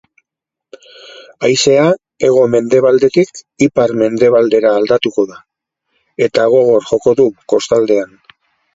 Haizea 1.47 1.83
hego-mendebaldetik 2.29 3.43
ipar-mendebaldera 3.67 4.75
aldatuko 4.81 5.29
da, 5.35 5.41
eta 6.31 6.51
gogor 6.59 6.93
joko 6.93 7.19
du 7.25 7.33
kostaldean. 7.57 8.23